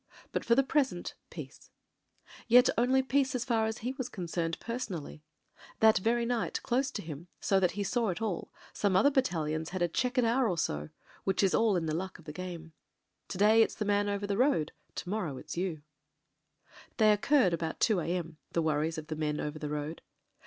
But 0.31 0.43
for 0.43 0.55
the 0.55 0.63
present— 0.63 1.13
peace. 1.39 1.69
And 2.25 2.45
yet 2.47 2.69
only 2.75 3.03
peace 3.03 3.35
as 3.35 3.45
far 3.45 3.67
as 3.67 3.77
he 3.85 3.91
was 3.99 4.09
concerned 4.09 4.59
per 4.59 4.77
sonally. 4.77 5.21
That 5.79 5.99
very 5.99 6.25
night, 6.25 6.59
close 6.63 6.89
to 6.89 7.03
him 7.03 7.27
so 7.39 7.59
that 7.59 7.73
he 7.77 7.83
saw 7.83 8.09
it 8.09 8.19
all, 8.19 8.51
some 8.73 8.95
other 8.95 9.11
battalions 9.11 9.69
had 9.69 9.83
a 9.83 9.87
chequered 9.87 10.25
hour 10.25 10.49
or 10.49 10.57
so— 10.57 10.89
which 11.23 11.43
is 11.43 11.53
all 11.53 11.75
in 11.77 11.85
the 11.85 11.93
luck 11.93 12.17
of 12.17 12.25
the 12.25 12.33
game. 12.33 12.73
To 13.27 13.37
day 13.37 13.61
it's 13.61 13.75
the 13.75 13.85
man 13.85 14.09
over 14.09 14.25
the 14.25 14.37
road— 14.37 14.71
^to 14.95 15.05
morrow 15.05 15.37
it's 15.37 15.55
yoa... 15.55 15.83
They 16.97 17.11
occurred 17.11 17.53
about 17.53 17.79
2 17.79 17.99
a.m.— 17.99 18.37
the 18.53 18.63
worries 18.63 18.97
of 18.97 19.05
the 19.05 19.15
men 19.15 19.39
over 19.39 19.59
the 19.59 19.69
road. 19.69 20.01